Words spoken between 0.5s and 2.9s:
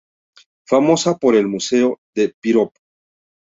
Famosa por el museo del piropo.